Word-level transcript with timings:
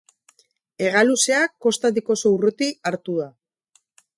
Hegaluzea 0.85 1.41
kostatik 1.65 2.09
oso 2.17 2.35
urruti 2.39 2.71
hartu 2.93 3.21
da. 3.23 3.29